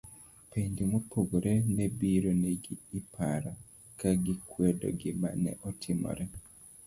[0.51, 3.51] penjo mopogore ne biro negi iparo,
[3.99, 6.23] kagikwedo gimane otimore